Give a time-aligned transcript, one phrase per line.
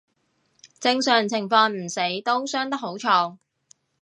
[0.79, 3.37] 正常情況唔死都傷得好重